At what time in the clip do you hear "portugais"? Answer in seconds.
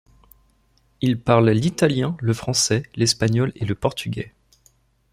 3.75-4.33